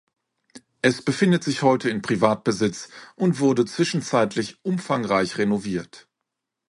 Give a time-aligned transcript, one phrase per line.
[0.81, 6.09] Es befindet sich heute in Privatbesitz und wurde zwischenzeitlich umfangreich renoviert.